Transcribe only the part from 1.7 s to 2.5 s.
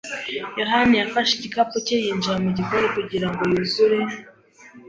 cye yinjira mu